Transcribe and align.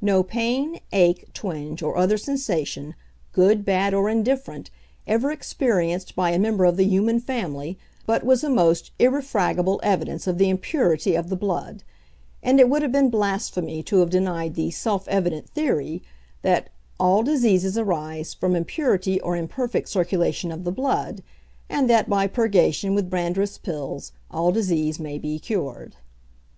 No 0.00 0.22
pain, 0.22 0.80
ache, 0.94 1.26
twinge, 1.34 1.82
or 1.82 1.98
other 1.98 2.16
sensation, 2.16 2.94
good, 3.32 3.66
bad, 3.66 3.92
or 3.92 4.08
indifferent, 4.08 4.70
ever 5.06 5.30
experienced 5.30 6.16
by 6.16 6.30
a 6.30 6.38
member 6.38 6.64
of 6.64 6.78
the 6.78 6.86
human 6.86 7.20
family, 7.20 7.78
but 8.06 8.24
was 8.24 8.42
a 8.42 8.48
most 8.48 8.92
irrefragable 8.98 9.78
evidence 9.82 10.26
of 10.26 10.38
the 10.38 10.48
impurity 10.48 11.14
of 11.14 11.28
the 11.28 11.36
blood; 11.36 11.82
and 12.42 12.58
it 12.58 12.70
would 12.70 12.80
have 12.80 12.92
been 12.92 13.10
blasphemy 13.10 13.82
to 13.82 13.98
have 13.98 14.08
denied 14.08 14.54
the 14.54 14.70
"self 14.70 15.06
evident" 15.06 15.50
theory, 15.50 16.02
that 16.40 16.70
"all 16.98 17.22
diseases 17.22 17.76
arise 17.76 18.32
from 18.32 18.56
impurity 18.56 19.20
or 19.20 19.36
imperfect 19.36 19.90
circulation 19.90 20.50
of 20.50 20.64
the 20.64 20.72
blood, 20.72 21.22
and 21.68 21.90
that 21.90 22.08
by 22.08 22.26
purgation 22.26 22.94
with 22.94 23.10
Brandreth's 23.10 23.58
Pills 23.58 24.12
all 24.30 24.50
disease 24.50 24.98
may 24.98 25.18
be 25.18 25.38
cured." 25.38 25.96